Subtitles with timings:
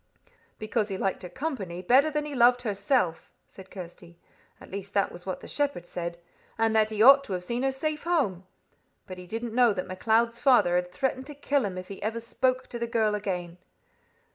[0.57, 4.17] "Because he liked her company better than he loved herself," said Kirsty.
[4.59, 6.17] "At least that was what the shepherd said,
[6.57, 8.47] and that he ought to have seen her safe home.
[9.05, 12.25] But he didn't know that MacLeod's father had threatened to kill him if ever he
[12.25, 13.59] spoke to the girl again."